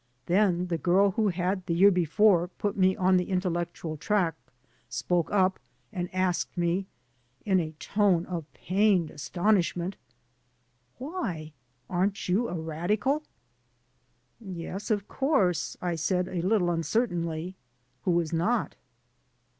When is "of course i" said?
14.89-15.93